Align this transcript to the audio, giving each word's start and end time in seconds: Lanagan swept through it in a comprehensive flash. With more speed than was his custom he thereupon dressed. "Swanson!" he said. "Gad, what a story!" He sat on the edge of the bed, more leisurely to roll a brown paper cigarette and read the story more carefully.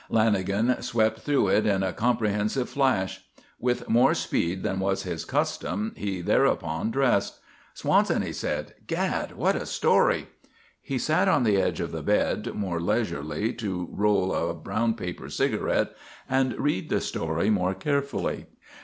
Lanagan 0.09 0.81
swept 0.83 1.19
through 1.19 1.47
it 1.49 1.67
in 1.67 1.83
a 1.83 1.93
comprehensive 1.93 2.67
flash. 2.67 3.21
With 3.59 3.87
more 3.87 4.15
speed 4.15 4.63
than 4.63 4.79
was 4.79 5.03
his 5.03 5.25
custom 5.25 5.93
he 5.95 6.21
thereupon 6.21 6.89
dressed. 6.89 7.37
"Swanson!" 7.75 8.23
he 8.23 8.33
said. 8.33 8.73
"Gad, 8.87 9.33
what 9.35 9.55
a 9.55 9.67
story!" 9.67 10.27
He 10.81 10.97
sat 10.97 11.27
on 11.27 11.43
the 11.43 11.57
edge 11.61 11.79
of 11.79 11.91
the 11.91 12.01
bed, 12.01 12.55
more 12.55 12.79
leisurely 12.81 13.53
to 13.53 13.89
roll 13.91 14.33
a 14.33 14.55
brown 14.55 14.95
paper 14.95 15.29
cigarette 15.29 15.91
and 16.27 16.57
read 16.59 16.89
the 16.89 16.99
story 16.99 17.51
more 17.51 17.75
carefully. 17.75 18.47